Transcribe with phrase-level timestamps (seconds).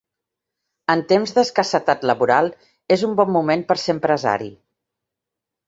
[0.93, 2.51] En temps d'escassetat laboral,
[2.97, 4.53] és un bon moment per ser empresari.